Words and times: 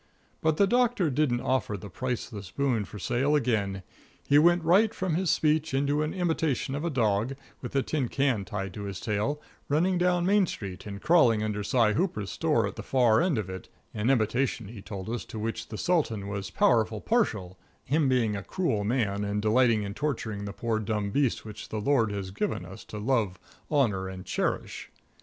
But 0.41 0.57
the 0.57 0.65
Doctor 0.65 1.11
didn't 1.11 1.41
offer 1.41 1.77
the 1.77 1.87
Priceless 1.87 2.49
Boon 2.49 2.85
for 2.85 2.97
sale 2.97 3.35
again. 3.35 3.83
He 4.27 4.39
went 4.39 4.63
right 4.63 4.91
from 4.95 5.13
his 5.13 5.29
speech 5.29 5.75
into 5.75 6.01
an 6.01 6.11
imitation 6.11 6.73
of 6.73 6.83
a 6.83 6.89
dog, 6.89 7.35
with 7.61 7.75
a 7.75 7.83
tin 7.83 8.09
can 8.09 8.43
tied 8.43 8.73
to 8.73 8.85
his 8.85 8.99
tail, 8.99 9.39
running 9.69 9.99
down 9.99 10.25
Main 10.25 10.47
Street 10.47 10.87
and 10.87 10.99
crawling 10.99 11.43
under 11.43 11.63
Si 11.63 11.93
Hooper's 11.93 12.31
store 12.31 12.65
at 12.65 12.77
the 12.77 12.81
far 12.81 13.21
end 13.21 13.37
of 13.37 13.47
it 13.47 13.69
an 13.93 14.09
imitation, 14.09 14.69
he 14.69 14.81
told 14.81 15.07
us, 15.07 15.23
to 15.25 15.37
which 15.37 15.67
the 15.67 15.77
Sultan 15.77 16.27
was 16.27 16.49
powerful 16.49 16.99
partial, 16.99 17.59
"him 17.85 18.09
being 18.09 18.35
a 18.35 18.41
cruel 18.43 18.83
man 18.83 19.23
and 19.23 19.39
delighting 19.39 19.83
in 19.83 19.93
torturing 19.93 20.45
the 20.45 20.51
poor 20.53 20.79
dumb 20.79 21.11
beasts 21.11 21.45
which 21.45 21.69
the 21.69 21.79
Lord 21.79 22.11
has 22.11 22.31
given 22.31 22.65
us 22.65 22.83
to 22.85 22.97
love, 22.97 23.39
honor 23.69 24.07
and 24.09 24.25
cherish." 24.25 24.89